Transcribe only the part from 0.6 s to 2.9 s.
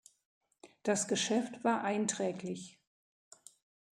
Das Geschäft war einträglich.